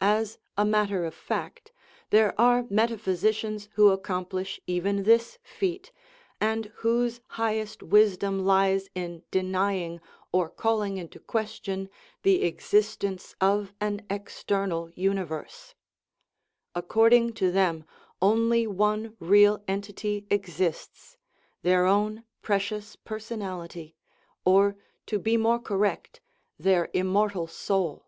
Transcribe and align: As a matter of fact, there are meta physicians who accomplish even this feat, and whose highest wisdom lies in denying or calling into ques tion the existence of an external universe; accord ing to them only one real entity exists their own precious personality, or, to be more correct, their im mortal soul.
As 0.00 0.38
a 0.56 0.64
matter 0.64 1.04
of 1.04 1.16
fact, 1.16 1.72
there 2.10 2.32
are 2.40 2.64
meta 2.70 2.96
physicians 2.96 3.68
who 3.72 3.88
accomplish 3.90 4.60
even 4.68 5.02
this 5.02 5.40
feat, 5.42 5.90
and 6.40 6.66
whose 6.76 7.20
highest 7.30 7.82
wisdom 7.82 8.44
lies 8.46 8.88
in 8.94 9.24
denying 9.32 10.00
or 10.30 10.48
calling 10.48 10.96
into 10.96 11.18
ques 11.18 11.60
tion 11.64 11.90
the 12.22 12.44
existence 12.44 13.34
of 13.40 13.74
an 13.80 14.06
external 14.08 14.90
universe; 14.90 15.74
accord 16.76 17.12
ing 17.14 17.32
to 17.32 17.50
them 17.50 17.84
only 18.22 18.68
one 18.68 19.16
real 19.18 19.60
entity 19.66 20.24
exists 20.30 21.16
their 21.62 21.84
own 21.84 22.22
precious 22.42 22.94
personality, 22.94 23.96
or, 24.44 24.76
to 25.06 25.18
be 25.18 25.36
more 25.36 25.58
correct, 25.58 26.20
their 26.60 26.90
im 26.92 27.08
mortal 27.08 27.48
soul. 27.48 28.06